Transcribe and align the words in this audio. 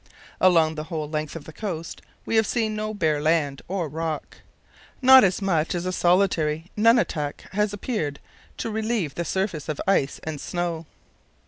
Along 0.39 0.73
the 0.73 0.85
whole 0.85 1.07
length 1.07 1.35
of 1.35 1.43
the 1.43 1.53
coast 1.53 2.01
we 2.25 2.35
have 2.35 2.47
seen 2.47 2.75
no 2.75 2.91
bare 2.91 3.21
land 3.21 3.61
or 3.67 3.87
rock. 3.87 4.37
Not 4.99 5.23
as 5.23 5.43
much 5.43 5.75
as 5.75 5.85
a 5.85 5.91
solitary 5.91 6.71
nunatak 6.75 7.41
has 7.51 7.71
appeared 7.71 8.19
to 8.57 8.71
relieve 8.71 9.13
the 9.13 9.23
surface 9.23 9.69
of 9.69 9.79
ice 9.85 10.19
and 10.23 10.41
snow. 10.41 10.87